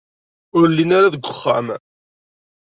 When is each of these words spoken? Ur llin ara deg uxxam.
Ur 0.57 0.65
llin 0.71 0.91
ara 0.97 1.13
deg 1.15 1.23
uxxam. 1.31 1.67